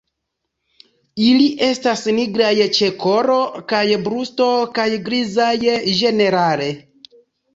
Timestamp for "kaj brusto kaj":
3.73-4.87